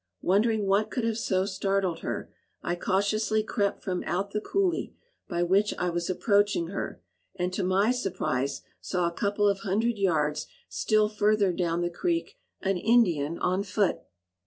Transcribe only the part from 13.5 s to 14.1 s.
foot.